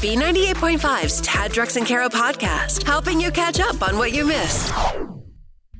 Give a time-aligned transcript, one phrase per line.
[0.00, 4.72] B98.5's Tad Drex and Kara podcast, helping you catch up on what you missed.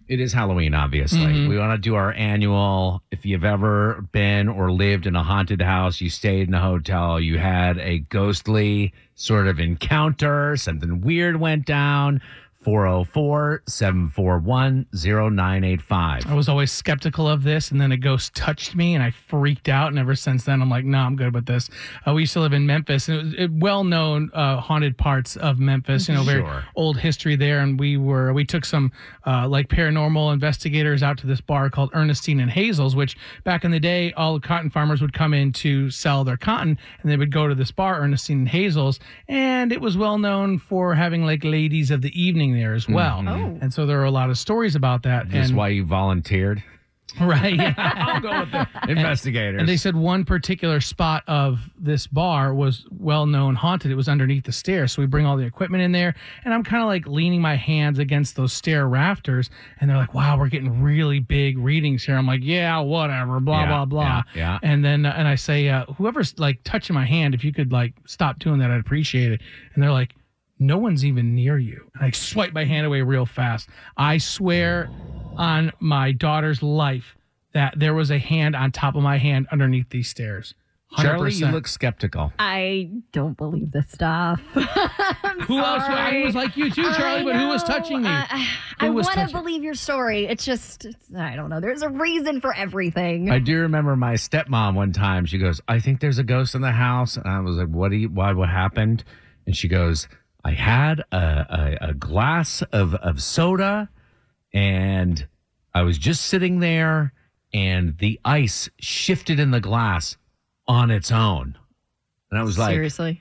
[0.09, 1.21] It is Halloween, obviously.
[1.21, 1.49] Mhm.
[1.49, 3.05] We want to do our annual.
[3.13, 7.21] If you've ever been or lived in a haunted house, you stayed in a hotel,
[7.21, 12.21] you had a ghostly sort of encounter, something weird went down.
[12.69, 16.27] 404 741 0985.
[16.27, 19.71] I was always skeptical of this, and then a ghost touched me, and I freaked
[19.71, 19.89] out.
[19.89, 21.71] And ever since then, I'm like, no, I'm good with this.
[22.07, 25.37] Uh, we used to live in Memphis, and it was it, well-known uh, haunted parts
[25.37, 26.09] of Memphis.
[26.09, 26.65] You know, very Sure.
[26.77, 27.61] old history there.
[27.61, 28.93] And we were we took some
[29.27, 33.71] uh, like paranormal investigators out to this bar called Ernestine and Hazel's, which back in
[33.71, 37.17] the day, all the cotton farmers would come in to sell their cotton, and they
[37.17, 41.25] would go to this bar, Ernestine and Hazel's, and it was well known for having
[41.25, 43.21] like ladies of the evening there as well.
[43.23, 43.63] Mhm.
[43.63, 45.29] And so there are a lot of stories about that.
[45.31, 45.37] that.
[45.37, 46.63] Is this and why you volunteered?
[47.19, 47.55] Right.
[47.57, 47.73] Yeah.
[47.79, 49.59] I'll go with the investigators.
[49.61, 53.91] And they said one particular spot of this bar was well known haunted.
[53.91, 54.93] It was underneath the stairs.
[54.93, 56.15] So we bring all the equipment in there,
[56.45, 59.49] and I'm kind of like leaning my hands against those stair rafters.
[59.81, 62.15] And they're like, wow, we're getting really big readings here.
[62.15, 64.03] I'm like, yeah, whatever, blah, Yeah, blah, blah.
[64.05, 64.59] yeah, yeah.
[64.63, 67.73] And then, uh, and I say, uh, whoever's like touching my hand, if you could
[67.73, 69.41] like stop doing that, I'd appreciate it.
[69.75, 70.15] And they're like,
[70.59, 71.91] no one's even near you.
[71.95, 73.69] And I swipe my hand away real fast.
[73.97, 74.91] I swear
[75.37, 77.17] on my daughter's life
[77.53, 80.55] that there was a hand on top of my hand underneath these stairs.
[80.97, 81.03] 100%.
[81.03, 82.33] Charlie, you look skeptical.
[82.39, 84.41] I don't believe this stuff.
[84.55, 85.83] I'm Who else?
[85.87, 88.09] I was like you too, Charlie, but who was touching me?
[88.09, 88.49] Uh, I,
[88.81, 90.25] I want to believe your story.
[90.25, 91.61] It's just, it's, I don't know.
[91.61, 93.31] There's a reason for everything.
[93.31, 95.27] I do remember my stepmom one time.
[95.27, 97.91] She goes, "I think there's a ghost in the house." And I was like, "What?
[97.91, 98.33] Do you, why?
[98.33, 99.05] What happened?"
[99.47, 100.09] And she goes,
[100.45, 101.17] "I had a,
[101.81, 103.89] a, a glass of of soda,
[104.53, 105.27] and
[105.75, 107.13] I was just sitting there,
[107.53, 110.17] and the ice shifted in the glass
[110.67, 111.59] on its own."
[112.31, 113.21] And I was like, Seriously.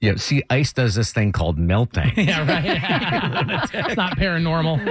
[0.00, 3.68] "Yeah, see, ice does this thing called melting." yeah, right.
[3.74, 4.84] it's not paranormal.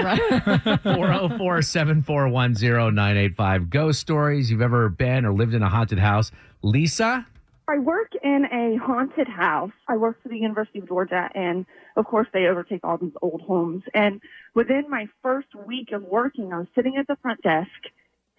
[0.84, 3.70] 404 741 0985.
[3.70, 6.32] Ghost stories you've ever been or lived in a haunted house.
[6.62, 7.26] Lisa?
[7.70, 9.72] I work in a haunted house.
[9.88, 11.66] I work for the University of Georgia, and
[11.96, 13.84] of course, they overtake all these old homes.
[13.94, 14.22] And
[14.56, 17.70] within my first week of working, I was sitting at the front desk,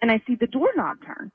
[0.01, 1.31] and I see the doorknob turn.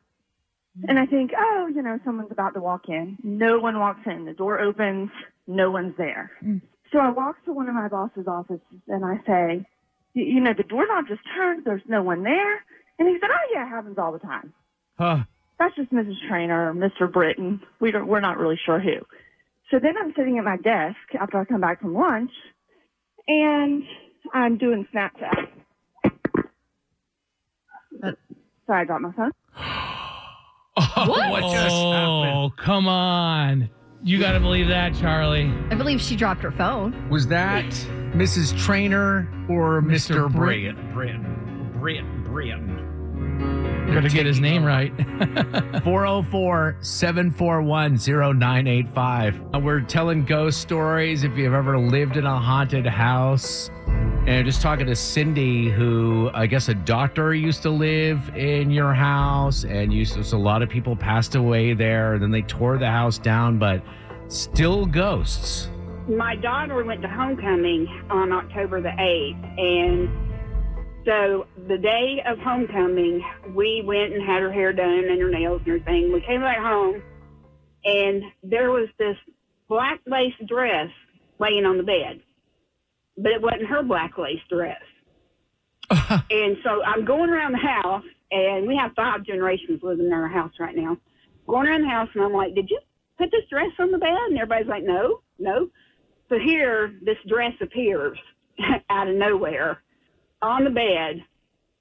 [0.79, 0.91] Mm-hmm.
[0.91, 3.19] And I think, oh, you know, someone's about to walk in.
[3.23, 4.27] No one walks in.
[4.27, 5.11] The door opens.
[5.47, 6.33] No one's there.
[6.45, 6.61] Mm.
[6.93, 9.67] So I walk to one of my boss's offices, and I say,
[10.15, 11.65] "Y- you know, the doorknob just turned.
[11.65, 12.65] There's no one there.
[12.99, 14.53] And he said, oh, yeah, it happens all the time
[14.99, 15.25] Huh.
[15.59, 16.15] That's just Mrs.
[16.29, 17.11] Trainer or Mr.
[17.11, 17.61] Britton.
[17.81, 18.97] We don't, we're not really sure who.
[19.71, 22.31] So then I'm sitting at my desk after I come back from lunch,
[23.27, 23.83] and
[24.33, 25.49] I'm doing Snapchat.
[28.67, 29.33] Sorry, I dropped my phone.
[30.79, 32.35] Oh what just happened?
[32.35, 33.71] Oh, come on.
[34.03, 35.51] You got to believe that, Charlie.
[35.71, 37.09] I believe she dropped her phone.
[37.09, 37.65] Was that
[38.15, 38.55] Mrs.
[38.59, 40.29] Trainer or Mr.
[40.29, 40.33] Mr.
[40.33, 40.93] Brit- Brian?
[40.93, 42.25] Brian.
[42.27, 42.96] Brian.
[43.87, 44.93] Better get his name right.
[45.85, 49.41] 404 741 0985.
[49.55, 53.71] Uh, We're telling ghost stories if you've ever lived in a haunted house.
[54.27, 58.93] And just talking to Cindy, who I guess a doctor used to live in your
[58.93, 62.15] house, and used to, so a lot of people passed away there.
[62.15, 63.83] And then they tore the house down, but
[64.29, 65.71] still ghosts.
[66.09, 69.59] my daughter went to homecoming on October the 8th.
[69.61, 70.26] And
[71.07, 73.25] so the day of homecoming,
[73.55, 76.13] we went and had her hair done and her nails and everything.
[76.13, 77.01] We came back home
[77.85, 79.17] and there was this
[79.69, 80.89] black lace dress
[81.39, 82.21] laying on the bed,
[83.17, 84.83] but it wasn't her black lace dress.
[85.91, 90.29] and so I'm going around the house and we have five generations living in our
[90.29, 90.97] house right now.
[91.47, 92.81] Going around the house and I'm like, did you
[93.17, 94.09] put this dress on the bed?
[94.29, 95.69] And everybody's like, no, no.
[96.29, 98.19] So here, this dress appears
[98.91, 99.83] out of nowhere
[100.43, 101.25] on the bed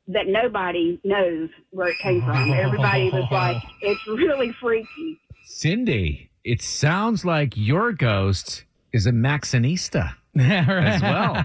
[0.08, 2.52] that nobody knows where it came from.
[2.52, 5.20] Everybody was like, it's really freaky.
[5.44, 11.44] Cindy, it sounds like your ghost is a Maxxinista as well.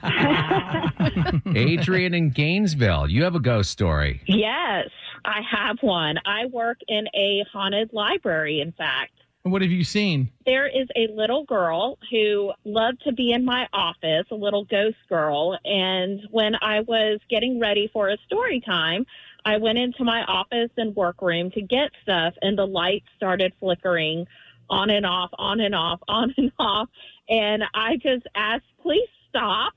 [1.55, 4.21] Adrian in Gainesville, you have a ghost story.
[4.27, 4.89] Yes,
[5.25, 6.17] I have one.
[6.27, 9.13] I work in a haunted library, in fact.
[9.43, 10.31] What have you seen?
[10.45, 14.99] There is a little girl who loved to be in my office, a little ghost
[15.09, 15.59] girl.
[15.65, 19.07] And when I was getting ready for a story time,
[19.47, 24.27] I went into my office and workroom to get stuff, and the lights started flickering
[24.69, 26.91] on and off, on and off, on and off.
[27.31, 29.73] And I just asked, please stop.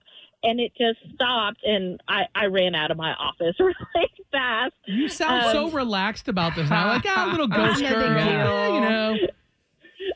[0.46, 4.74] And it just stopped, and I, I ran out of my office really fast.
[4.86, 6.90] You sound so Um, relaxed about this now.
[6.90, 8.18] Like, ah, a little ghost girl.
[8.18, 9.18] Yeah, you know.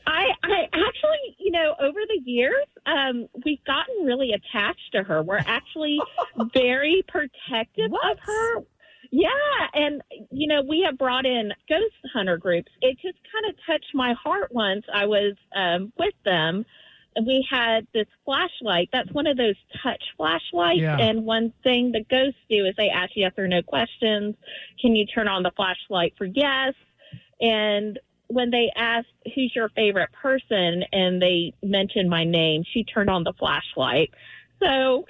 [0.05, 5.21] I, I actually, you know, over the years, um, we've gotten really attached to her.
[5.21, 5.99] We're actually
[6.53, 8.63] very protective of her.
[9.11, 9.29] Yeah,
[9.73, 10.01] and
[10.31, 12.71] you know, we have brought in ghost hunter groups.
[12.81, 16.65] It just kind of touched my heart once I was um, with them.
[17.15, 18.89] And we had this flashlight.
[18.93, 20.81] That's one of those touch flashlights.
[20.81, 20.97] Yeah.
[20.99, 24.35] And one thing the ghosts do is they ask yes or no questions.
[24.79, 26.73] Can you turn on the flashlight for yes?
[27.41, 33.09] And when they asked who's your favorite person and they mentioned my name, she turned
[33.09, 34.11] on the flashlight.
[34.59, 34.65] So,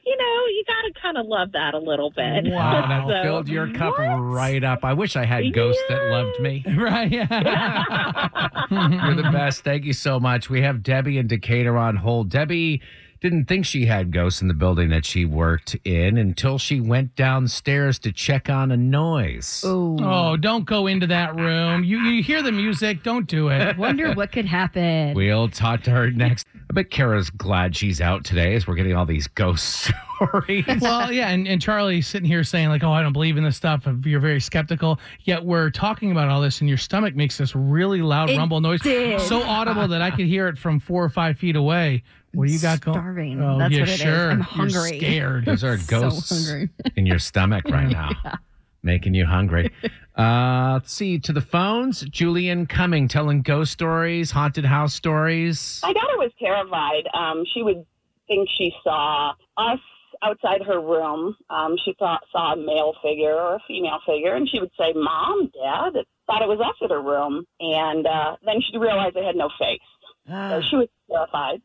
[0.05, 2.51] you know, you got to kind of love that a little bit.
[2.51, 4.79] Wow, that So- filled your cup right up.
[4.83, 6.65] I wish I had ghosts that loved me.
[6.77, 7.09] Right.
[7.09, 8.27] Yeah.
[9.05, 9.63] You're the best.
[9.63, 10.49] Thank you so much.
[10.49, 12.29] We have Debbie and Decatur on hold.
[12.29, 12.81] Debbie
[13.21, 17.15] didn't think she had ghosts in the building that she worked in until she went
[17.15, 19.63] downstairs to check on a noise.
[19.65, 21.83] oh, don't go into that room.
[21.83, 23.03] You you hear the music.
[23.03, 23.77] Don't do it.
[23.77, 25.13] Wonder what could happen.
[25.13, 26.45] We'll talk to her next.
[26.69, 30.65] I bet Kara's glad she's out today as we're getting all these ghost stories.
[30.81, 33.55] well, yeah, and, and Charlie's sitting here saying, like, oh, I don't believe in this
[33.55, 33.87] stuff.
[34.03, 34.99] You're very skeptical.
[35.23, 38.59] Yet we're talking about all this, and your stomach makes this really loud It rumble
[38.59, 38.81] noise.
[38.81, 39.21] did.
[39.21, 42.03] So audible that I could hear it from four or five feet away.
[42.33, 42.97] What do you got going?
[42.97, 43.41] Starving.
[43.41, 43.99] Oh, That's yeah, what it is.
[43.99, 44.31] sure.
[44.31, 44.73] I'm hungry.
[44.73, 44.99] You're hungry.
[44.99, 45.45] scared.
[45.47, 46.69] Those are So ghosts hungry.
[46.95, 48.09] in your stomach right now,
[48.83, 49.71] making you hungry.
[50.17, 52.01] Uh, let's see to the phones.
[52.01, 55.79] Julian Cumming telling ghost stories, haunted house stories.
[55.83, 57.03] My daughter was terrified.
[57.13, 57.85] Um, she would
[58.27, 59.79] think she saw us
[60.23, 61.35] outside her room.
[61.49, 64.91] Um, she thought saw a male figure or a female figure, and she would say,
[64.93, 69.23] "Mom, Dad," thought it was us in her room, and uh, then she realized they
[69.25, 69.79] had no face.
[70.27, 71.61] So she was terrified.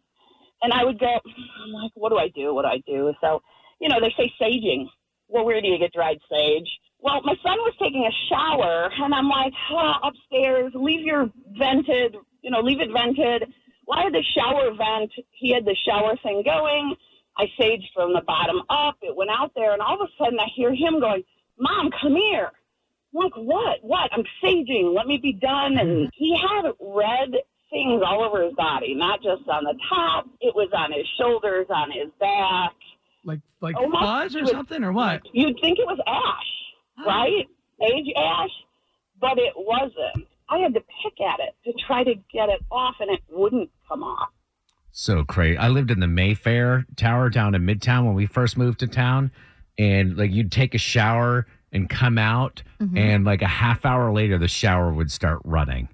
[0.62, 2.54] And I would go, I'm like, what do I do?
[2.54, 3.12] What do I do?
[3.20, 3.42] So,
[3.80, 4.86] you know, they say saging.
[5.28, 6.68] Well, where do you get dried sage?
[7.00, 9.52] Well, my son was taking a shower, and I'm like,
[10.04, 13.52] upstairs, leave your vented, you know, leave it vented.
[13.86, 15.10] Why had the shower vent?
[15.32, 16.94] He had the shower thing going.
[17.36, 18.98] I saged from the bottom up.
[19.02, 21.24] It went out there, and all of a sudden I hear him going,
[21.58, 22.50] Mom, come here.
[23.14, 23.78] I'm like, what?
[23.82, 24.10] What?
[24.12, 24.94] I'm saging.
[24.94, 25.78] Let me be done.
[25.78, 27.34] And he had red
[27.72, 30.26] things all over his body, not just on the top.
[30.40, 32.76] It was on his shoulders, on his back.
[33.24, 35.22] Like like Oh, fuzz or something or what?
[35.32, 37.48] You'd think it was ash, right?
[37.80, 38.50] Sage ash,
[39.20, 40.28] but it wasn't.
[40.48, 43.70] I had to pick at it to try to get it off, and it wouldn't
[43.88, 44.28] come off.
[44.90, 45.56] So crazy.
[45.56, 49.32] I lived in the Mayfair Tower down in Midtown when we first moved to town.
[49.78, 52.98] And like you'd take a shower and come out, mm-hmm.
[52.98, 55.88] and like a half hour later, the shower would start running.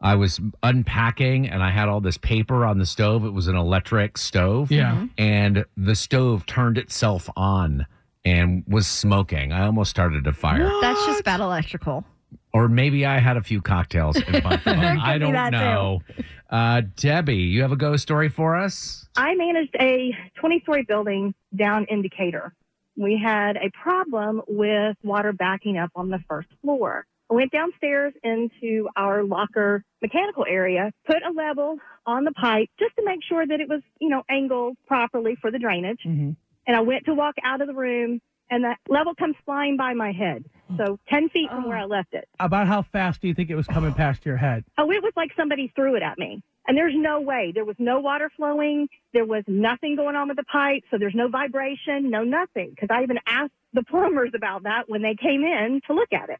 [0.00, 3.24] I was unpacking and I had all this paper on the stove.
[3.24, 4.70] It was an electric stove.
[4.70, 5.06] Yeah.
[5.18, 7.86] And the stove turned itself on
[8.24, 9.52] and was smoking.
[9.52, 10.70] I almost started a fire.
[10.80, 12.04] That's just bad electrical.
[12.52, 16.00] Or maybe I had a few cocktails in my There I don't that, know.
[16.48, 19.06] Uh, Debbie, you have a ghost story for us?
[19.16, 22.54] I managed a 20 story building down in Decatur.
[22.96, 27.06] We had a problem with water backing up on the first floor.
[27.30, 32.96] I went downstairs into our locker mechanical area, put a level on the pipe just
[32.96, 36.00] to make sure that it was, you know, angled properly for the drainage.
[36.04, 36.34] Mhm.
[36.66, 38.20] And I went to walk out of the room
[38.50, 40.44] and the level comes flying by my head.
[40.76, 42.28] So 10 feet from where I left it.
[42.40, 44.64] About how fast do you think it was coming past your head?
[44.76, 46.42] Oh, it was like somebody threw it at me.
[46.66, 47.52] And there's no way.
[47.52, 48.88] There was no water flowing.
[49.12, 50.82] There was nothing going on with the pipe.
[50.90, 52.70] So there's no vibration, no nothing.
[52.70, 56.28] Because I even asked the plumbers about that when they came in to look at
[56.28, 56.38] it.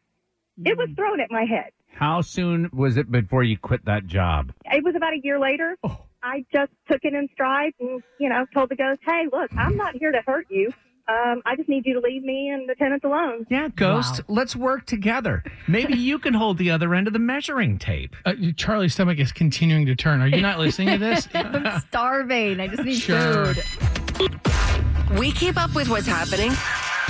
[0.64, 1.70] It was thrown at my head.
[1.94, 4.52] How soon was it before you quit that job?
[4.66, 5.76] It was about a year later.
[6.22, 9.76] I just took it in stride and, you know, told the ghost, hey, look, I'm
[9.76, 10.70] not here to hurt you.
[11.08, 13.44] Um, I just need you to leave me and the tenants alone.
[13.50, 15.42] Yeah, Ghost, let's work together.
[15.66, 18.14] Maybe you can hold the other end of the measuring tape.
[18.24, 20.20] Uh, Charlie's stomach is continuing to turn.
[20.20, 21.26] Are you not listening to this?
[21.34, 22.60] I'm starving.
[22.60, 23.54] I just need Sure.
[23.54, 23.64] food.
[25.18, 26.52] We keep up with what's happening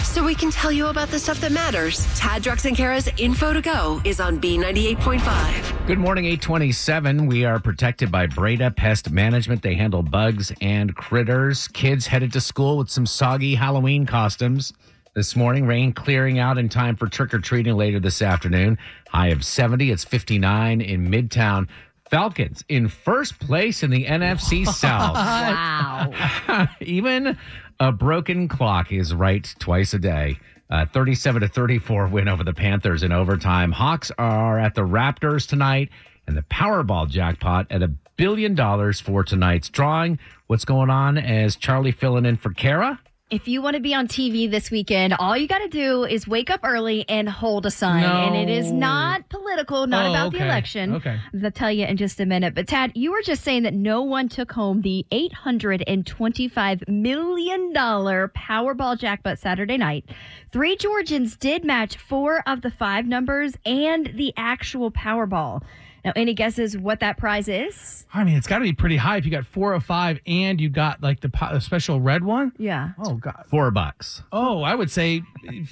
[0.05, 2.07] so we can tell you about the stuff that matters.
[2.19, 5.87] Tad, Drex, and Kara's info to go is on B98.5.
[5.87, 7.27] Good morning, 827.
[7.27, 9.63] We are protected by Breda Pest Management.
[9.63, 11.69] They handle bugs and critters.
[11.69, 14.73] Kids headed to school with some soggy Halloween costumes.
[15.13, 18.79] This morning, rain clearing out in time for trick or treating later this afternoon.
[19.09, 19.91] High of 70.
[19.91, 21.67] It's 59 in Midtown.
[22.11, 25.17] Falcons in first place in the NFC South.
[26.11, 26.69] Wow.
[26.81, 27.39] Even
[27.79, 30.39] a broken clock is right twice a day.
[30.69, 33.73] Uh, 37 to 34 win over the Panthers in overtime.
[33.73, 35.91] Hawks are at the Raptors tonight,
[36.27, 40.19] and the Powerball jackpot at a billion dollars for tonight's drawing.
[40.47, 43.01] What's going on as Charlie filling in for Kara?
[43.31, 46.27] If you want to be on TV this weekend, all you got to do is
[46.27, 48.03] wake up early and hold a sign.
[48.03, 50.95] And it is not political, not Oh, about the election.
[50.95, 51.17] Okay.
[51.45, 52.57] I'll tell you in just a minute.
[52.57, 58.99] But Tad, you were just saying that no one took home the $825 million Powerball
[58.99, 60.07] jackpot Saturday night.
[60.51, 65.63] Three Georgians did match four of the five numbers and the actual Powerball.
[66.05, 68.07] Now, any guesses what that prize is?
[68.13, 70.61] I mean, it's got to be pretty high if you got four or five and
[70.61, 72.53] you got like the, po- the special red one.
[72.59, 72.91] Yeah.
[72.99, 73.45] Oh God.
[73.49, 74.23] Four bucks.
[74.33, 75.23] Oh, I would say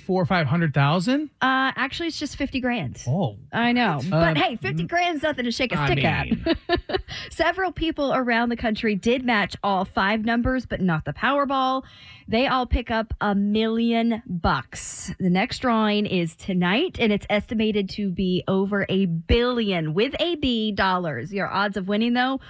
[0.06, 1.30] four or five hundred thousand.
[1.42, 3.02] Uh, actually, it's just 50 grand.
[3.08, 3.36] Oh.
[3.52, 4.00] I know.
[4.06, 6.26] Uh, But hey, 50 grand's nothing to shake a I stick at.
[6.26, 6.56] mean-
[7.30, 11.82] Several people around the country did match all five numbers, but not the Powerball.
[12.30, 15.12] They all pick up a million bucks.
[15.18, 20.36] The next drawing is tonight, and it's estimated to be over a billion with a
[20.36, 21.32] B dollars.
[21.32, 22.40] Your odds of winning, though,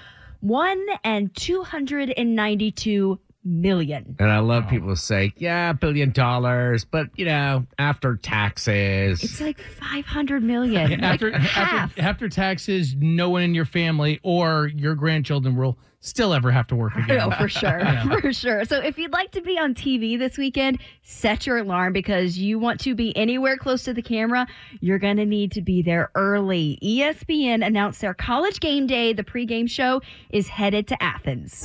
[0.40, 4.16] one and 292 million.
[4.18, 9.22] And I love people who say, yeah, billion dollars, but you know, after taxes.
[9.22, 11.02] It's like 500 million.
[11.02, 11.98] after, like half.
[11.98, 16.66] after after taxes, no one in your family or your grandchildren will still ever have
[16.68, 17.20] to work oh, again.
[17.20, 17.78] Oh, for sure.
[17.88, 18.20] Yeah.
[18.20, 18.64] For sure.
[18.64, 22.58] So if you'd like to be on TV this weekend, set your alarm because you
[22.58, 24.46] want to be anywhere close to the camera.
[24.80, 26.78] You're going to need to be there early.
[26.82, 29.12] ESPN announced their college game day.
[29.12, 31.64] The pregame show is headed to Athens.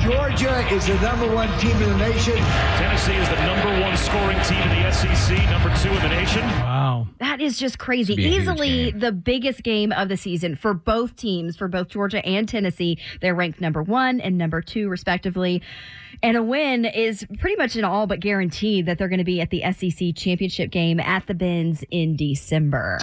[0.00, 2.36] Georgia is the number one team in the nation.
[2.36, 6.42] Tennessee is the number one scoring team in the SEC, number two in the nation.
[6.42, 7.08] Wow.
[7.18, 8.12] That is just crazy.
[8.12, 11.56] It's gonna be a huge Easily the biggest game of the season for both teams,
[11.56, 12.98] for both Georgia and Tennessee.
[13.20, 15.62] They're ranked number one and number two, respectively.
[16.22, 19.40] And a win is pretty much an all but guaranteed that they're going to be
[19.40, 22.98] at the SEC championship game at the Benz in December.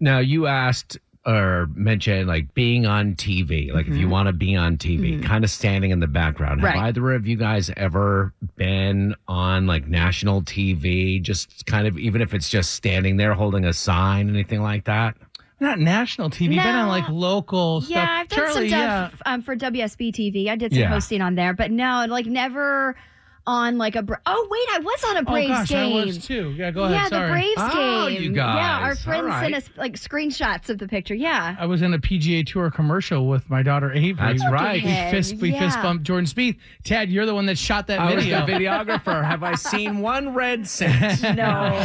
[0.00, 4.56] Now you asked or mention like being on TV, like if you want to be
[4.56, 6.60] on TV, kind of standing in the background.
[6.62, 6.78] Have Mm-hmm.
[6.84, 12.32] Either of you guys ever been on like national TV, just kind of even if
[12.34, 15.16] it's just standing there holding a sign, anything like that?
[15.60, 16.88] Not national TV, been on No.
[16.88, 18.08] like local Yeah, stuff.
[18.10, 19.08] I've done Charlie, some yeah.
[19.08, 20.48] stuff um, for WSB TV.
[20.48, 20.88] I did some Yeah.
[20.88, 22.94] hosting on there, but no, like never
[23.48, 24.02] on like a.
[24.02, 25.96] Bra- oh wait, I was on a Braves Oh Braves gosh, game.
[25.96, 26.50] I was too.
[26.56, 26.94] Yeah, go ahead.
[26.96, 27.26] yeah, Sorry.
[27.26, 28.22] the Braves Oh, game.
[28.22, 31.14] you Yeah, our friends All sent us like screenshots of the picture.
[31.14, 31.56] Yeah.
[31.58, 34.14] I was in a PGA Tour commercial with my daughter Avery.
[34.36, 34.82] That's right.
[34.82, 35.10] We ahead.
[35.10, 36.56] fist we fist bumped Jordan Spieth.
[36.84, 38.44] Tad, you're the one that shot that I was video.
[38.46, 39.24] the videographer.
[39.24, 41.22] Have I seen one red cent?
[41.36, 41.84] No.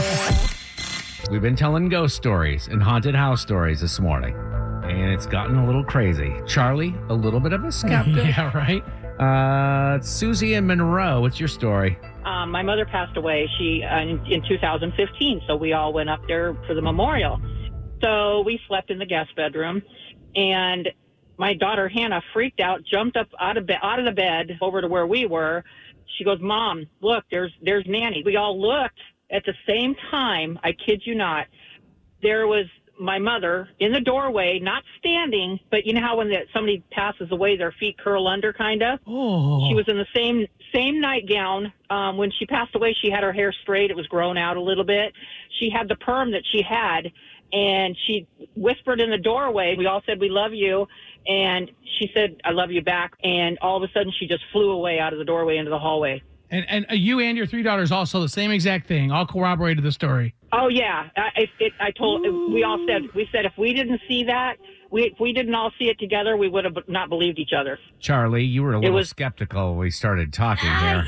[1.31, 4.35] We've been telling ghost stories and haunted house stories this morning,
[4.83, 6.33] and it's gotten a little crazy.
[6.45, 8.15] Charlie, a little bit of a skeptic.
[8.37, 8.83] yeah, right.
[9.19, 11.97] Uh, Susie and Monroe, what's your story?
[12.25, 13.49] Um, my mother passed away.
[13.57, 17.39] She uh, in, in 2015, so we all went up there for the memorial.
[18.01, 19.81] So we slept in the guest bedroom,
[20.35, 20.89] and
[21.37, 24.81] my daughter Hannah freaked out, jumped up out of bed, out of the bed over
[24.81, 25.63] to where we were.
[26.17, 28.99] She goes, "Mom, look, there's there's Nanny." We all looked
[29.31, 30.59] at the same time.
[30.63, 31.47] I kid you not.
[32.21, 32.65] There was
[32.99, 37.31] my mother in the doorway, not standing, but you know how when the, somebody passes
[37.31, 38.99] away, their feet curl under, kind of.
[39.07, 39.67] Oh.
[39.67, 41.71] She was in the same same nightgown.
[41.89, 43.91] Um, when she passed away, she had her hair straight.
[43.91, 45.13] It was grown out a little bit.
[45.59, 47.11] She had the perm that she had,
[47.51, 49.75] and she whispered in the doorway.
[49.77, 50.87] We all said, "We love you,"
[51.27, 54.71] and she said, "I love you back." And all of a sudden, she just flew
[54.71, 56.21] away out of the doorway into the hallway.
[56.49, 59.11] And and uh, you and your three daughters also the same exact thing.
[59.11, 60.35] All corroborated the story.
[60.55, 62.21] Oh yeah, I, it, it, I told.
[62.53, 63.09] We all said.
[63.15, 64.57] We said if we didn't see that,
[64.91, 67.79] we if we didn't all see it together, we would have not believed each other.
[67.99, 71.07] Charlie, you were a little was- skeptical when we started talking here.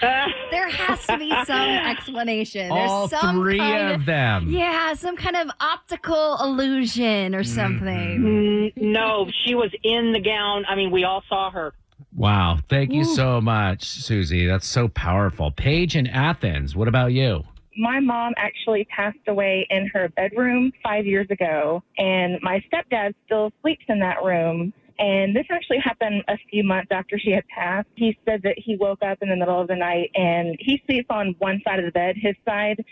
[0.00, 2.68] there has to be some explanation.
[2.68, 4.48] There's All some three kind of them.
[4.48, 8.72] Yeah, some kind of optical illusion or something.
[8.76, 10.64] Mm, no, she was in the gown.
[10.68, 11.72] I mean, we all saw her.
[12.14, 12.58] Wow.
[12.68, 14.46] Thank you so much, Susie.
[14.46, 15.50] That's so powerful.
[15.50, 17.42] Paige in Athens, what about you?
[17.78, 23.52] My mom actually passed away in her bedroom five years ago, and my stepdad still
[23.62, 24.72] sleeps in that room.
[24.98, 27.86] And this actually happened a few months after she had passed.
[27.94, 31.06] He said that he woke up in the middle of the night and he sleeps
[31.08, 32.84] on one side of the bed, his side,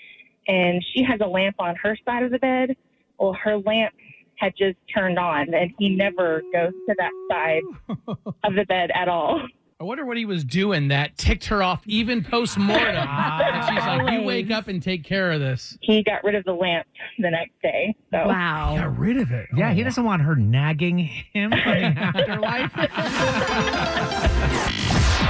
[0.46, 2.76] and she has a lamp on her side of the bed.
[3.18, 3.92] Well, her lamp
[4.36, 7.62] had just turned on, and he never goes to that side
[8.44, 9.42] of the bed at all.
[9.78, 12.96] I wonder what he was doing that ticked her off even post mortem.
[12.96, 13.40] Ah.
[13.42, 16.44] and she's like, "You wake up and take care of this." He got rid of
[16.44, 16.86] the lamp
[17.18, 17.94] the next day.
[18.10, 18.76] So Wow.
[18.78, 19.48] Got rid of it.
[19.54, 19.84] Yeah, he oh.
[19.84, 22.72] doesn't want her nagging him for the afterlife.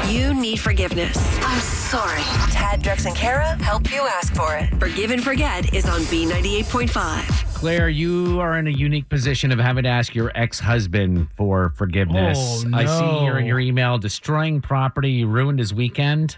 [0.09, 1.17] You need forgiveness.
[1.43, 2.21] I'm sorry.
[2.53, 4.73] Tad, Drex, and Kara help you ask for it.
[4.79, 7.46] Forgive and Forget is on B98.5.
[7.57, 12.65] Claire, you are in a unique position of having to ask your ex-husband for forgiveness.
[12.67, 16.37] Oh, I see here in your email destroying property, you ruined his weekend,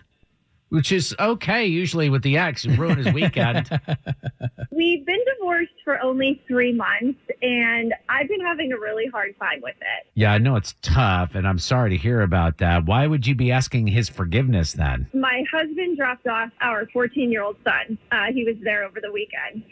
[0.69, 3.69] which is okay usually with the ex, you ruin his weekend.
[4.71, 9.61] We've been divorced for only three months, and I've been having a really hard time
[9.61, 10.07] with it.
[10.15, 12.87] yeah, I know it's tough, and I'm sorry to hear about that.
[12.87, 15.09] Why would you be asking his forgiveness then?
[15.13, 17.99] My husband dropped off our 14 year old son.
[18.13, 19.65] Uh, he was there over the weekend.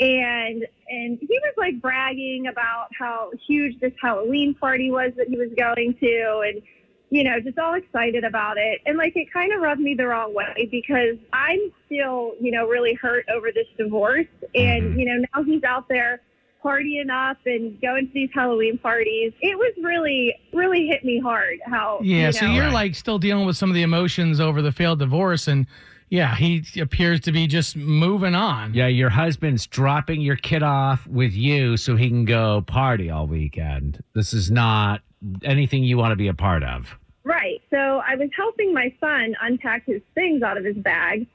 [0.00, 5.36] And and he was like bragging about how huge this Halloween party was that he
[5.36, 6.62] was going to and
[7.10, 8.80] you know, just all excited about it.
[8.86, 12.66] And like it kind of rubbed me the wrong way because I'm still, you know,
[12.66, 14.28] really hurt over this divorce.
[14.54, 14.98] And, mm-hmm.
[14.98, 16.20] you know, now he's out there
[16.64, 19.32] partying up and going to these Halloween parties.
[19.40, 22.00] It was really, really hit me hard how.
[22.02, 24.98] Yeah, you so you're like still dealing with some of the emotions over the failed
[24.98, 25.66] divorce, and
[26.10, 28.74] yeah, he appears to be just moving on.
[28.74, 33.28] Yeah, your husband's dropping your kid off with you so he can go party all
[33.28, 34.02] weekend.
[34.14, 35.02] This is not
[35.44, 36.96] anything you want to be a part of.
[37.22, 37.62] Right.
[37.70, 41.28] So I was helping my son unpack his things out of his bag,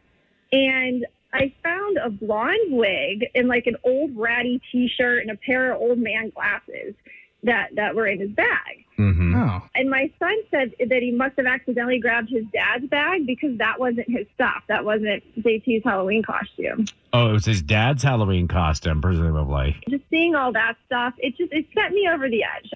[0.51, 5.74] and I found a blonde wig and like an old ratty T-shirt and a pair
[5.74, 6.96] of old man glasses
[7.44, 8.85] that that were in his bag.
[8.98, 9.36] Mm-hmm.
[9.36, 9.62] Oh.
[9.75, 13.80] And my son said that he must have accidentally grabbed his dad's bag because that
[13.80, 14.64] wasn't his stuff.
[14.68, 16.86] That wasn't JT's Halloween costume.
[17.14, 19.75] Oh, it was his dad's Halloween costume, presumably.
[19.90, 22.70] Just seeing all that stuff, it just it set me over the edge.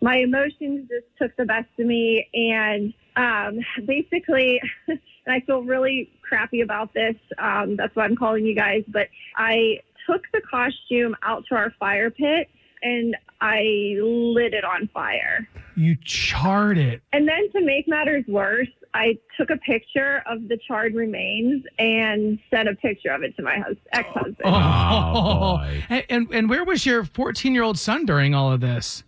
[0.00, 6.10] My emotions just took the best of me, and um, basically, and I feel really
[6.22, 7.16] crappy about this.
[7.38, 8.84] Um, that's why I'm calling you guys.
[8.86, 12.50] But I took the costume out to our fire pit,
[12.82, 15.48] and I lit it on fire.
[15.76, 17.02] You charred it.
[17.12, 22.38] And then to make matters worse, I took a picture of the charred remains and
[22.50, 24.36] sent a picture of it to my hus- ex-husband.
[24.44, 28.60] Oh, oh and, and and where was your 14 year old son during all of
[28.60, 29.02] this?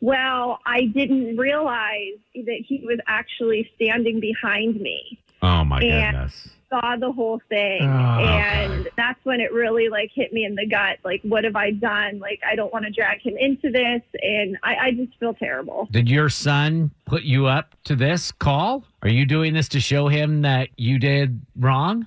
[0.00, 5.18] Well, I didn't realize that he was actually standing behind me.
[5.42, 6.48] Oh my And- goodness.
[6.80, 8.18] Saw the whole thing, Oh.
[8.20, 10.98] and that's when it really like hit me in the gut.
[11.04, 12.18] Like, what have I done?
[12.18, 15.86] Like, I don't want to drag him into this, and I, I just feel terrible.
[15.92, 18.84] Did your son put you up to this call?
[19.02, 22.06] Are you doing this to show him that you did wrong?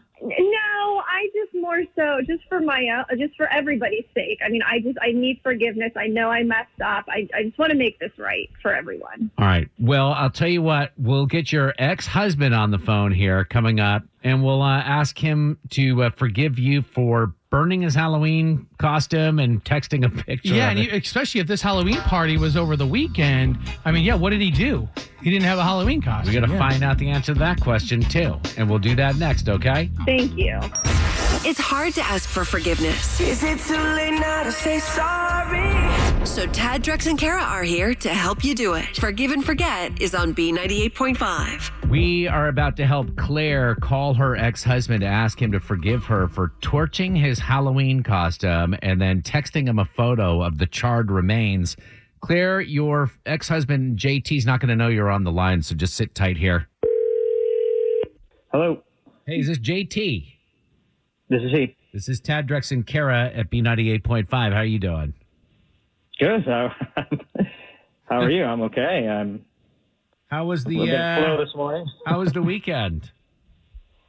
[1.98, 4.40] No, just so just for my uh, just for everybody's sake.
[4.46, 5.92] I mean, I just I need forgiveness.
[5.96, 7.06] I know I messed up.
[7.10, 9.32] I I just want to make this right for everyone.
[9.38, 9.68] All right.
[9.80, 10.92] Well, I'll tell you what.
[10.98, 15.58] We'll get your ex-husband on the phone here coming up, and we'll uh, ask him
[15.72, 20.54] to uh, forgive you for burning his Halloween costume and texting a picture.
[20.54, 20.92] Yeah, of and it.
[20.92, 23.58] you, especially if this Halloween party was over the weekend.
[23.86, 24.88] I mean, yeah, what did he do?
[25.24, 26.34] He didn't have a Halloween costume.
[26.34, 26.60] we got to Yeah.
[26.60, 29.48] find out the answer to that question too, and we'll do that next.
[29.50, 29.90] Okay.
[30.06, 30.60] Thank you.
[31.46, 33.22] It's hard to ask for forgiveness.
[33.22, 36.26] Is it too late now to say sorry?
[36.26, 38.98] So Tad, Drex, and Kara are here to help you do it.
[38.98, 41.90] Forgive and Forget is on B98.5.
[41.90, 46.04] We are about to help Claire call her ex husband to ask him to forgive
[46.06, 51.12] her for torching his Halloween costume and then texting him a photo of the charred
[51.12, 51.78] remains.
[52.20, 55.94] Claire, your ex husband JT's not going to know you're on the line, so just
[55.94, 56.68] sit tight here.
[58.52, 58.82] Hello.
[59.28, 60.37] Hey, is this JT?
[61.30, 61.76] This is he.
[61.94, 64.30] This is Tad Drex and Kara at B98.5.
[64.32, 65.14] How are you doing?
[66.20, 66.46] Good.
[66.46, 66.72] How,
[68.06, 68.44] how are you?
[68.44, 69.08] I'm okay.
[69.10, 69.44] I'm.
[70.28, 71.86] How was the uh, this morning.
[72.06, 73.12] How was the weekend?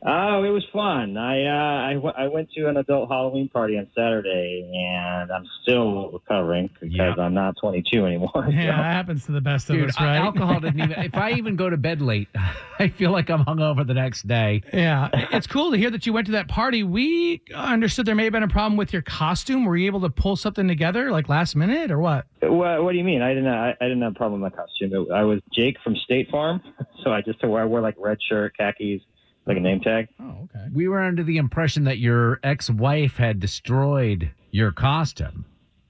[0.01, 1.17] Oh, it was fun.
[1.17, 5.45] I uh, I, w- I went to an adult Halloween party on Saturday, and I'm
[5.63, 8.31] still recovering because I'm not 22 anymore.
[8.49, 10.15] Yeah, that happens to the best of us, right?
[10.17, 10.93] alcohol didn't even.
[11.03, 12.29] If I even go to bed late,
[12.79, 14.63] I feel like I'm hungover the next day.
[14.73, 16.85] Yeah, it's cool to hear that you went to that party.
[16.85, 19.65] We understood there may have been a problem with your costume.
[19.65, 22.25] Were you able to pull something together like last minute or what?
[22.41, 23.21] What, what do you mean?
[23.21, 23.49] I didn't.
[23.49, 24.93] I, I didn't have a problem with my costume.
[24.95, 26.63] It- I was Jake from State Farm,
[27.03, 29.01] so I just wore, I wore like red shirt, khakis,
[29.49, 30.09] like a name tag.
[30.21, 30.67] Oh, okay.
[30.73, 35.45] We were under the impression that your ex-wife had destroyed your costume.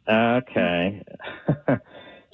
[0.08, 1.02] Okay.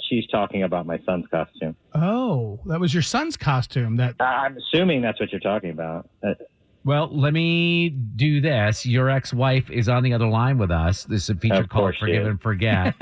[0.09, 1.75] She's talking about my son's costume.
[1.95, 3.97] Oh, that was your son's costume.
[3.97, 6.09] That I- I'm assuming that's what you're talking about.
[6.23, 6.35] Uh,
[6.85, 8.85] Well, let me do this.
[8.85, 11.05] Your ex-wife is on the other line with us.
[11.05, 12.29] This is a feature Of called course Forgive is.
[12.29, 12.95] and Forget.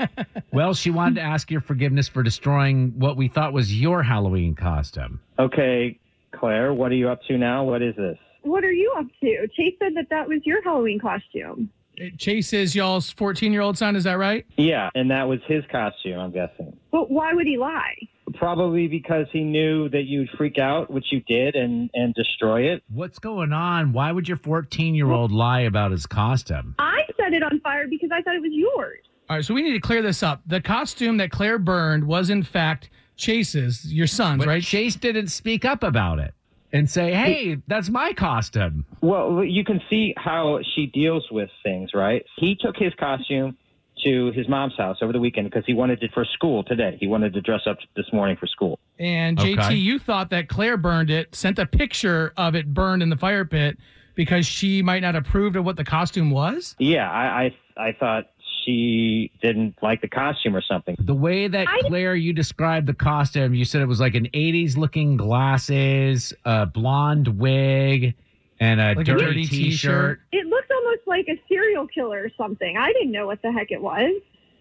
[0.53, 4.55] well, she wanted to ask your forgiveness for destroying what we thought was your Halloween
[4.55, 5.19] costume.
[5.37, 5.99] Okay,
[6.43, 7.63] Claire, what are you up to now?
[7.63, 8.17] What is this?
[8.41, 9.47] What are you up to?
[9.55, 11.69] Chase said that that was your Halloween costume.
[12.17, 13.95] Chase is y'all's 14 year old son.
[13.95, 14.45] Is that right?
[14.57, 16.77] Yeah, and that was his costume, I'm guessing.
[16.91, 17.95] But why would he lie?
[18.33, 22.83] Probably because he knew that you'd freak out, which you did, and and destroy it.
[22.89, 23.93] What's going on?
[23.93, 26.75] Why would your 14-year-old lie about his costume?
[26.77, 28.99] I set it on fire because I thought it was yours.
[29.29, 30.41] All right, so we need to clear this up.
[30.45, 34.63] The costume that Claire burned was, in fact, Chase's, your son's, But right?
[34.63, 36.33] Chase didn't speak up about it
[36.71, 41.91] and say, "Hey, that's my costume." Well, you can see how she deals with things,
[41.93, 42.25] right?
[42.37, 43.57] He took his costume
[44.03, 46.97] to his mom's house over the weekend because he wanted it for school today.
[46.99, 48.79] He wanted to dress up this morning for school.
[48.99, 49.55] And Okay.
[49.55, 53.15] JT, you thought that Claire burned it, sent a picture of it burned in the
[53.15, 53.77] fire pit
[54.15, 56.75] because she might not approved of what the costume was?
[56.79, 58.25] Yeah, I I, I thought
[58.65, 60.95] she didn't like the costume or something.
[60.99, 64.77] The way that Claire you described the costume, you said it was like an 80s
[64.77, 68.15] looking glasses, a blonde wig,
[68.59, 69.69] and a Like dirty, dirty t-shirt.
[69.71, 70.21] t-shirt.
[70.31, 72.77] It looks almost like a serial killer or something.
[72.77, 74.11] I didn't know what the heck it was.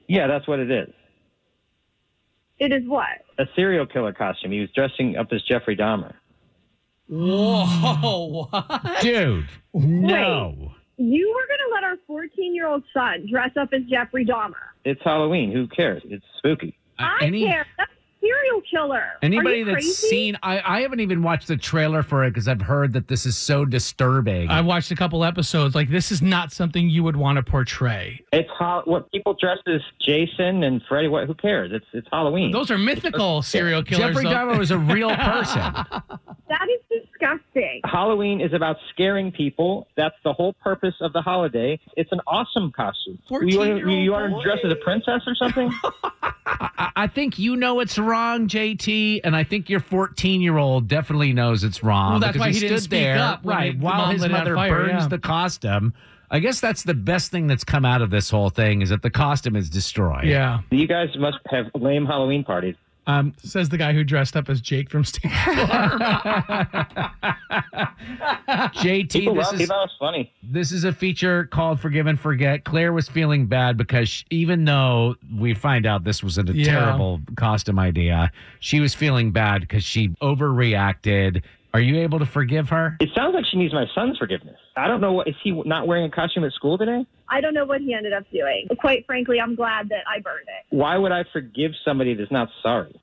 [0.09, 0.89] Yeah, that's what it is.
[2.59, 3.09] It is what?
[3.39, 4.53] A serial killer costume.
[4.53, 6.15] He was dressing up as Jeffrey Dahmer.
[7.09, 9.01] Whoa, what?
[9.03, 10.73] Dude, no.
[11.03, 14.71] You were going to let our 14 year old son dress up as Jeffrey Dahmer.
[14.85, 15.51] It's Halloween.
[15.51, 16.01] Who cares?
[16.05, 16.79] It's spooky.
[16.99, 17.67] Uh, I any- care.
[17.77, 19.05] That's a serial killer.
[19.23, 20.09] Anybody Are you that's crazy?
[20.09, 23.27] seen, I, I haven't even watched the trailer for it because I've heard that this
[23.27, 24.49] is so disturbing.
[24.49, 25.75] I watched a couple episodes.
[25.75, 28.21] Like, this is not something you would want to portray.
[28.33, 31.09] It's ho- what people dress as Jason and Freddy.
[31.09, 31.27] What?
[31.27, 31.71] Who cares?
[31.73, 32.53] It's it's Halloween.
[32.53, 34.15] Those are mythical serial killers.
[34.15, 34.31] Jeffrey though.
[34.35, 35.61] Dahmer was a real person.
[36.49, 37.81] That is disgusting.
[37.85, 39.89] Halloween is about scaring people.
[39.97, 41.79] That's the whole purpose of the holiday.
[41.97, 43.19] It's an awesome costume.
[43.31, 45.73] You want to you want to dress as a princess or something?
[46.45, 50.87] I, I think you know it's wrong, JT, and I think your 14 year old
[50.87, 52.13] definitely knows it's wrong.
[52.13, 54.35] Well, that's why he stood didn't speak there, up right, he- while his lit it
[54.35, 55.09] on mother fire, burns yeah.
[55.09, 55.95] the costume.
[56.31, 59.03] I guess that's the best thing that's come out of this whole thing is that
[59.03, 60.25] the costume is destroyed.
[60.25, 60.61] Yeah.
[60.71, 62.77] You guys must have lame Halloween parties.
[63.07, 65.31] Um, Says the guy who dressed up as Jake from State
[68.75, 69.55] JT, People this love.
[69.55, 70.33] is He was funny.
[70.43, 72.65] this is a feature called Forgive and Forget.
[72.65, 76.65] Claire was feeling bad because she, even though we find out this was a Yeah.
[76.65, 81.43] terrible costume idea, she was feeling bad because she overreacted.
[81.75, 82.99] Are you able to forgive her?
[83.01, 84.59] It sounds like she needs my son's forgiveness.
[84.77, 87.07] I don't know what is he not wearing a costume at school today?
[87.31, 88.69] I don't know what he ended up doing.
[88.79, 90.77] Quite frankly, I'm glad that I burned it.
[90.77, 93.01] Why would I forgive somebody that's not sorry?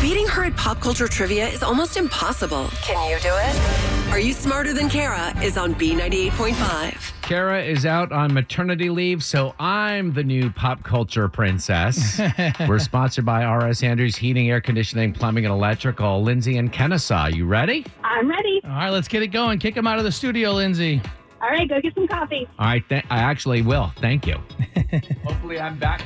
[0.00, 2.68] Beating her at pop culture trivia is almost impossible.
[2.80, 3.95] Can you do it?
[4.10, 7.20] Are You Smarter Than Kara is on B98.5.
[7.22, 12.18] Kara is out on maternity leave, so I'm the new pop culture princess.
[12.68, 16.22] We're sponsored by RS Andrews Heating, Air Conditioning, Plumbing, and Electrical.
[16.22, 17.84] Lindsay and Kennesaw, you ready?
[18.04, 18.60] I'm ready.
[18.64, 19.58] All right, let's get it going.
[19.58, 21.02] Kick him out of the studio, Lindsay.
[21.42, 22.48] All right, go get some coffee.
[22.58, 23.92] All right, th- I actually will.
[23.96, 24.36] Thank you.
[25.24, 26.02] Hopefully, I'm back.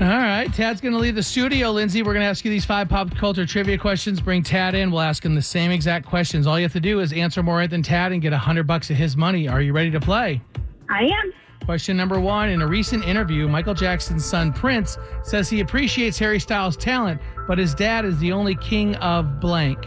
[0.00, 1.70] All right, Tad's going to leave the studio.
[1.72, 4.18] Lindsay, we're going to ask you these five pop culture trivia questions.
[4.18, 4.90] Bring Tad in.
[4.90, 6.46] We'll ask him the same exact questions.
[6.46, 8.66] All you have to do is answer more right than Tad and get a hundred
[8.66, 9.46] bucks of his money.
[9.46, 10.40] Are you ready to play?
[10.88, 11.34] I am.
[11.66, 12.48] Question number one.
[12.48, 17.58] In a recent interview, Michael Jackson's son Prince says he appreciates Harry Styles' talent, but
[17.58, 19.84] his dad is the only king of blank.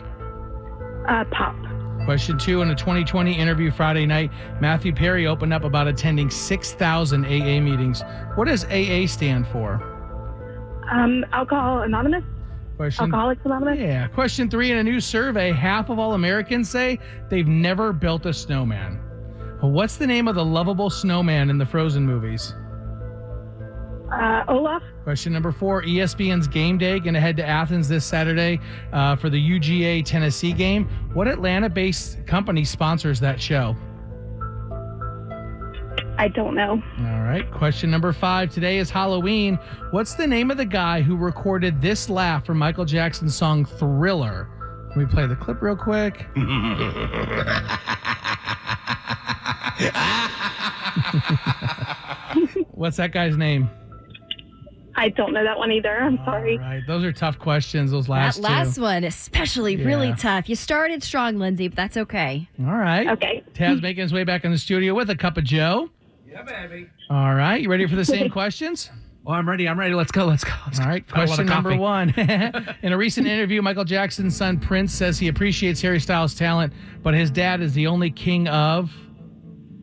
[1.10, 1.56] Uh, pop.
[2.06, 2.62] Question two.
[2.62, 4.30] In a 2020 interview Friday night,
[4.62, 8.04] Matthew Perry opened up about attending 6,000 AA meetings.
[8.36, 9.90] What does AA stand for?
[10.94, 12.24] Um, Alcohol Anonymous.
[12.78, 13.06] Question.
[13.06, 13.80] Alcoholics Anonymous.
[13.80, 14.08] Yeah.
[14.08, 14.72] Question three.
[14.72, 19.00] In a new survey, half of all Americans say they've never built a snowman.
[19.62, 22.54] What's the name of the lovable snowman in the Frozen movies?
[24.12, 24.84] Uh, Olaf.
[25.04, 28.60] Question number four ESPN's Game Day going to head to Athens this Saturday
[28.92, 30.88] uh, for the UGA Tennessee game.
[31.14, 33.76] What Atlanta based company sponsors that show?
[36.18, 36.82] I don't know.
[37.00, 37.50] All right.
[37.52, 38.52] Question number five.
[38.52, 39.58] Today is Halloween.
[39.92, 44.48] What's the name of the guy who recorded this laugh for Michael Jackson's song Thriller?
[44.90, 46.28] Let me play the clip real quick.
[52.72, 53.70] What's that guy's name?
[54.96, 55.98] I don't know that one either.
[55.98, 56.60] I'm sorry.
[56.60, 56.84] All right.
[56.86, 58.84] Those are tough questions, those last that last two.
[58.84, 60.48] one, especially really tough.
[60.48, 62.48] You started strong, Lindsay, but that's okay.
[62.60, 63.08] All right.
[63.08, 63.44] Okay.
[63.56, 65.90] Tad's making his way back in the studio with a cup of Joe.
[66.34, 66.90] Yeah, baby.
[67.10, 67.62] All right.
[67.62, 68.90] You ready for the same questions?
[69.26, 69.70] Oh, I'm ready.
[69.70, 69.94] I'm ready.
[69.94, 70.26] Let's go.
[70.26, 70.52] Let's go.
[70.66, 70.92] Let's All go.
[70.92, 72.10] right, I want a question number one.
[72.82, 77.14] In a recent interview, Michael Jackson's son Prince says he appreciates Harry Styles' talent, but
[77.14, 78.92] his dad is the only king of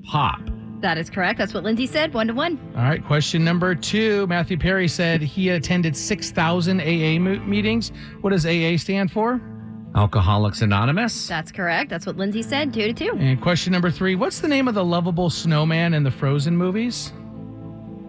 [0.04, 0.40] pop.
[0.80, 1.38] That is correct.
[1.38, 2.12] That's what Lindsay said.
[2.14, 2.58] One to one.
[2.76, 4.26] All right, question number two.
[4.26, 7.92] Matthew Perry said he attended 6,000 AA meetings.
[8.22, 9.40] What does AA stand for?
[9.94, 11.26] Alcoholics Anonymous.
[11.26, 11.90] That's correct.
[11.90, 12.72] That's what Lindsay said.
[12.72, 13.12] Two to two.
[13.18, 14.14] And question number three.
[14.14, 17.12] What's the name of the lovable snowman in the Frozen movies?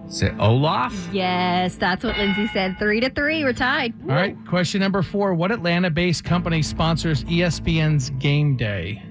[0.08, 0.94] Is it Olaf?
[1.12, 2.78] Yes, that's what Lindsay said.
[2.78, 3.44] Three to three.
[3.44, 3.94] We're tied.
[4.04, 5.34] All right, question number four.
[5.34, 9.02] What Atlanta based company sponsors ESPN's Game Day?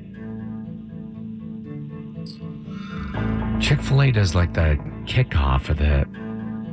[3.60, 6.06] Chick fil A does like the kickoff of the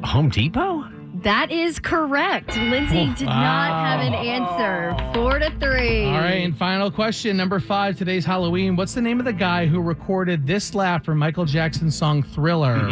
[0.05, 0.85] Home Depot?
[1.23, 2.55] That is correct.
[2.55, 4.95] Lindsay oh, did not have an answer.
[5.13, 6.05] Four to three.
[6.05, 8.75] All right, and final question, number five, today's Halloween.
[8.75, 12.77] What's the name of the guy who recorded this laugh for Michael Jackson's song Thriller?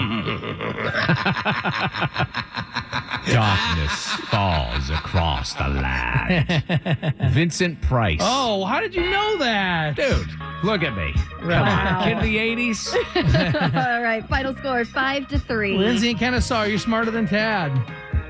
[3.27, 6.63] Darkness falls across the land.
[7.33, 8.19] Vincent Price.
[8.21, 9.95] oh, how did you know that?
[9.95, 10.27] Dude,
[10.63, 11.11] look at me.
[11.39, 11.99] Come Wow.
[11.99, 12.03] on.
[12.07, 13.75] Kid of the 80s.
[13.95, 15.77] All right, final score five to three.
[15.77, 17.71] Lindsay and Kennesaw, you're smarter than Tad.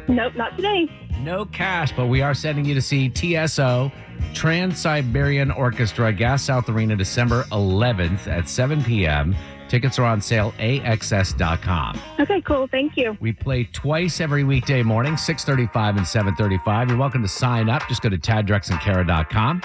[0.08, 0.90] Nope, not today.
[1.22, 3.92] No cash, but we are sending you to see TSO,
[4.34, 9.36] Trans Siberian Orchestra, Gas South Arena, December 11th at 7 p.m.
[9.68, 12.00] Tickets are on sale, AXS.com.
[12.20, 12.68] Okay, cool.
[12.68, 13.18] Thank you.
[13.20, 16.90] We play twice every weekday morning, 635 and 735.
[16.90, 17.88] You're welcome to sign up.
[17.88, 19.62] Just go to taddrexandkara.com.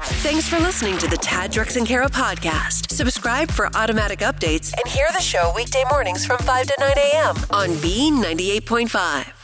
[0.00, 2.90] Thanks for listening to the Tad Drex and Kara podcast.
[2.90, 7.36] Subscribe for automatic updates and hear the show weekday mornings from 5 to 9 a.m.
[7.50, 9.43] on B98.5.